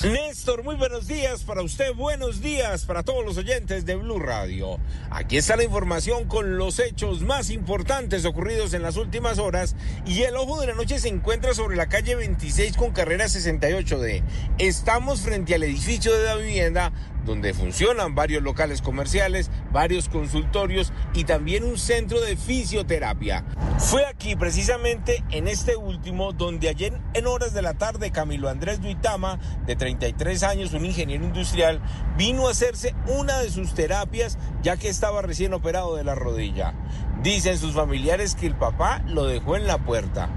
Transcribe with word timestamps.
Néstor, 0.00 0.64
muy 0.64 0.74
buenos 0.74 1.06
días 1.06 1.42
para 1.42 1.62
usted, 1.62 1.92
buenos 1.92 2.40
días 2.40 2.86
para 2.86 3.02
todos 3.02 3.22
los 3.26 3.36
oyentes 3.36 3.84
de 3.84 3.94
Blue 3.94 4.18
Radio. 4.18 4.78
Aquí 5.10 5.36
está 5.36 5.54
la 5.54 5.64
información 5.64 6.24
con 6.28 6.56
los 6.56 6.78
hechos 6.78 7.20
más 7.20 7.50
importantes 7.50 8.24
ocurridos 8.24 8.72
en 8.72 8.80
las 8.80 8.96
últimas 8.96 9.38
horas 9.38 9.76
y 10.06 10.22
el 10.22 10.34
ojo 10.36 10.58
de 10.62 10.68
la 10.68 10.74
noche 10.74 10.98
se 10.98 11.08
encuentra 11.08 11.52
sobre 11.52 11.76
la 11.76 11.90
calle 11.90 12.16
26 12.16 12.74
con 12.78 12.92
carrera 12.92 13.26
68D. 13.26 14.22
Estamos 14.56 15.20
frente 15.20 15.54
al 15.54 15.62
edificio 15.62 16.18
de 16.18 16.24
la 16.24 16.36
vivienda 16.36 16.90
donde 17.24 17.54
funcionan 17.54 18.14
varios 18.14 18.42
locales 18.42 18.82
comerciales, 18.82 19.50
varios 19.72 20.08
consultorios 20.08 20.92
y 21.14 21.24
también 21.24 21.64
un 21.64 21.78
centro 21.78 22.20
de 22.20 22.36
fisioterapia. 22.36 23.44
Fue 23.78 24.06
aquí 24.06 24.36
precisamente 24.36 25.24
en 25.30 25.48
este 25.48 25.76
último 25.76 26.32
donde 26.32 26.68
ayer 26.68 27.00
en 27.14 27.26
horas 27.26 27.54
de 27.54 27.62
la 27.62 27.74
tarde 27.74 28.10
Camilo 28.10 28.48
Andrés 28.48 28.80
Duitama, 28.80 29.38
de 29.66 29.76
33 29.76 30.42
años, 30.42 30.72
un 30.72 30.84
ingeniero 30.84 31.24
industrial, 31.24 31.80
vino 32.16 32.48
a 32.48 32.50
hacerse 32.52 32.94
una 33.06 33.38
de 33.38 33.50
sus 33.50 33.74
terapias 33.74 34.38
ya 34.62 34.76
que 34.76 34.88
estaba 34.88 35.22
recién 35.22 35.54
operado 35.54 35.96
de 35.96 36.04
la 36.04 36.14
rodilla. 36.14 36.74
Dicen 37.22 37.56
sus 37.58 37.72
familiares 37.72 38.34
que 38.34 38.46
el 38.46 38.56
papá 38.56 39.02
lo 39.06 39.26
dejó 39.26 39.56
en 39.56 39.66
la 39.66 39.78
puerta. 39.78 40.28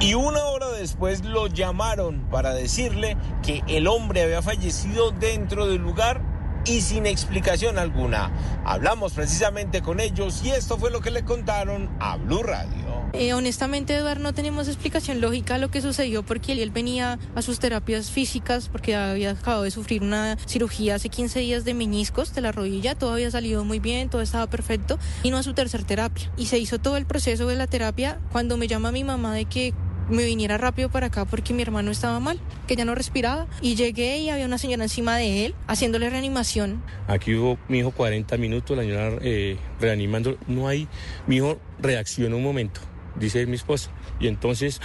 Y 0.00 0.14
una 0.14 0.44
hora 0.44 0.68
después 0.70 1.24
lo 1.24 1.46
llamaron 1.46 2.26
para 2.30 2.54
decirle 2.54 3.16
que 3.42 3.62
el 3.66 3.86
hombre 3.86 4.22
había 4.22 4.40
fallecido 4.40 5.10
dentro 5.10 5.66
del 5.66 5.82
lugar 5.82 6.22
y 6.64 6.80
sin 6.80 7.06
explicación 7.06 7.78
alguna. 7.78 8.30
Hablamos 8.64 9.12
precisamente 9.12 9.82
con 9.82 10.00
ellos 10.00 10.42
y 10.44 10.50
esto 10.50 10.78
fue 10.78 10.90
lo 10.90 11.00
que 11.00 11.10
le 11.10 11.24
contaron 11.24 11.90
a 12.00 12.16
Blue 12.16 12.42
Radio. 12.42 13.00
Eh, 13.12 13.34
honestamente, 13.34 13.96
Eduardo, 13.96 14.22
no 14.22 14.34
tenemos 14.34 14.68
explicación 14.68 15.20
lógica 15.20 15.56
a 15.56 15.58
lo 15.58 15.70
que 15.70 15.80
sucedió 15.80 16.22
porque 16.22 16.52
él 16.52 16.70
venía 16.70 17.18
a 17.34 17.42
sus 17.42 17.58
terapias 17.58 18.10
físicas 18.10 18.68
porque 18.68 18.94
había 18.94 19.32
acabado 19.32 19.64
de 19.64 19.70
sufrir 19.70 20.02
una 20.02 20.36
cirugía 20.46 20.94
hace 20.94 21.08
15 21.08 21.40
días 21.40 21.64
de 21.64 21.74
meniscos 21.74 22.34
de 22.34 22.40
la 22.40 22.52
rodilla, 22.52 22.94
todo 22.94 23.12
había 23.12 23.30
salido 23.30 23.64
muy 23.64 23.80
bien, 23.80 24.10
todo 24.10 24.22
estaba 24.22 24.46
perfecto, 24.48 24.98
y 25.22 25.30
no 25.30 25.38
a 25.38 25.42
su 25.42 25.54
tercer 25.54 25.84
terapia. 25.84 26.30
Y 26.36 26.46
se 26.46 26.58
hizo 26.58 26.78
todo 26.78 26.96
el 26.96 27.06
proceso 27.06 27.46
de 27.46 27.56
la 27.56 27.66
terapia 27.66 28.20
cuando 28.30 28.56
me 28.56 28.68
llama 28.68 28.92
mi 28.92 29.02
mamá 29.02 29.34
de 29.34 29.46
que 29.46 29.74
me 30.10 30.24
viniera 30.24 30.58
rápido 30.58 30.88
para 30.88 31.06
acá 31.06 31.24
porque 31.24 31.54
mi 31.54 31.62
hermano 31.62 31.90
estaba 31.90 32.20
mal, 32.20 32.40
que 32.66 32.76
ya 32.76 32.84
no 32.84 32.94
respiraba. 32.94 33.46
Y 33.60 33.74
llegué 33.74 34.18
y 34.18 34.30
había 34.30 34.46
una 34.46 34.58
señora 34.58 34.82
encima 34.82 35.16
de 35.16 35.46
él 35.46 35.54
haciéndole 35.66 36.10
reanimación. 36.10 36.82
Aquí 37.08 37.34
hubo 37.34 37.58
mi 37.68 37.78
hijo 37.78 37.90
40 37.92 38.36
minutos, 38.36 38.76
la 38.76 38.82
señora 38.82 39.12
eh, 39.22 39.56
reanimando. 39.80 40.36
No 40.46 40.68
hay, 40.68 40.88
mi 41.26 41.36
hijo 41.36 41.58
reaccionó 41.80 42.36
un 42.36 42.42
momento, 42.42 42.80
dice 43.16 43.46
mi 43.46 43.56
esposa. 43.56 43.90
Y 44.18 44.26
entonces 44.26 44.80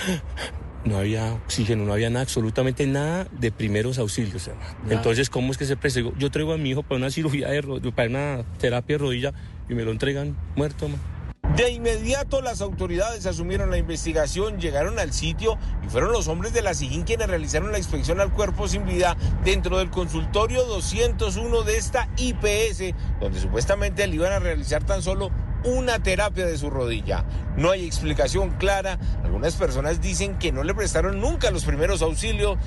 no 0.86 0.98
había 0.98 1.34
oxígeno, 1.34 1.86
no 1.86 1.94
había 1.94 2.10
nada, 2.10 2.23
absolutamente 2.23 2.86
nada 2.88 3.28
de 3.32 3.52
primeros 3.52 3.98
auxilios. 3.98 4.50
Entonces, 4.89 5.30
¿cómo 5.30 5.52
es 5.52 5.58
que 5.58 5.66
se 5.66 5.76
presentó? 5.76 6.14
Yo 6.17 6.30
traigo 6.32 6.54
a 6.54 6.58
mi 6.58 6.70
hijo 6.70 6.84
para 6.84 6.98
una 6.98 7.10
cirugía, 7.10 7.50
de 7.50 7.92
para 7.95 8.10
una 8.10 8.45
terapia 8.60 8.95
de 8.95 8.98
rodilla 9.00 9.34
y 9.70 9.73
me 9.73 9.84
lo 9.84 9.92
entregan 9.92 10.36
muerto. 10.56 10.88
De 11.56 11.72
inmediato 11.72 12.42
las 12.42 12.59
autoridades 12.59 13.25
asumieron 13.25 13.72
la 13.72 13.78
investigación, 13.78 14.59
llegaron 14.59 15.00
al 15.00 15.14
sitio 15.14 15.58
y 15.86 15.89
fueron 15.89 16.11
los 16.11 16.28
hombres 16.28 16.52
de 16.52 16.61
la 16.61 16.73
SIGIN 16.73 17.03
quienes 17.03 17.30
realizaron 17.30 17.72
la 17.72 17.78
inspección 17.78 18.20
al 18.20 18.34
cuerpo 18.34 18.67
sin 18.67 18.86
vida 18.86 19.16
dentro 19.45 19.78
del 19.78 19.89
consultorio 19.89 20.66
201 20.66 21.64
de 21.64 21.78
esta 21.78 22.09
IPS, 22.17 22.94
donde 23.22 23.39
supuestamente 23.39 24.06
le 24.06 24.16
iban 24.16 24.33
a 24.33 24.39
realizar 24.39 24.83
tan 24.83 25.02
solo 25.02 25.31
una 25.64 26.03
terapia 26.03 26.45
de 26.45 26.58
su 26.58 26.70
rodilla. 26.70 27.23
No 27.56 27.72
hay 27.72 27.86
explicación 27.86 28.52
clara. 28.58 29.00
Algunas 29.23 29.56
personas 29.56 30.02
dicen 30.02 30.38
que 30.38 30.52
no 30.52 30.61
le 30.61 30.76
prestaron 30.76 31.22
nunca 31.22 31.52
los 31.52 31.64
primeros 31.64 32.02
auxilios, 32.02 32.58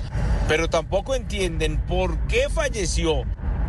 pero 0.47 0.67
tampoco 0.67 1.13
entienden 1.13 1.79
por 1.85 2.17
qué 2.25 2.49
falleció. 2.49 3.23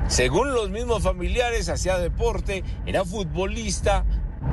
Según 0.08 0.52
los 0.52 0.70
mismos 0.70 1.04
familiares, 1.04 1.68
hacía 1.68 1.98
deporte, 1.98 2.64
era 2.84 3.04
futbolista, 3.04 4.04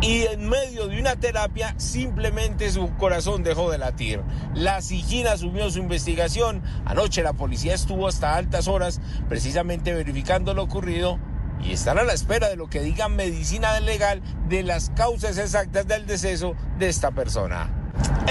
y 0.02 0.24
en 0.24 0.48
medio 0.48 0.88
de 0.88 1.00
una 1.00 1.16
terapia 1.16 1.74
simplemente 1.78 2.70
su 2.72 2.90
corazón 2.96 3.44
dejó 3.44 3.72
de 3.72 3.78
latir. 3.78 4.22
La 4.54 4.82
SIGIN 4.82 5.28
asumió 5.28 5.70
su 5.70 5.80
investigación. 5.80 6.62
Anoche 6.86 7.24
la 7.24 7.34
policía 7.34 7.74
estuvo 7.74 8.08
hasta 8.08 8.36
altas 8.36 8.68
horas 8.68 9.02
precisamente 9.28 9.94
verificando 9.94 10.54
lo 10.54 10.64
ocurrido 10.64 11.20
y 11.64 11.74
están 11.74 11.98
a 11.98 12.04
la 12.04 12.14
espera 12.14 12.50
de 12.50 12.56
lo 12.56 12.70
que 12.70 12.82
diga 12.82 13.10
medicina 13.10 13.80
legal 13.80 14.22
de 14.48 14.64
las 14.64 14.92
causas 14.92 15.38
exactas 15.38 15.88
del 15.88 16.06
deceso 16.06 16.56
de 16.78 16.90
esta 16.90 17.12
persona. 17.12 17.70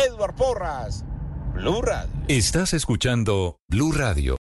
Edward 0.09 0.34
Porras, 0.34 1.04
Blue 1.54 1.82
Radio. 1.82 2.12
Estás 2.28 2.75
escuchando 2.75 3.59
Blue 3.69 3.92
Radio. 3.92 4.34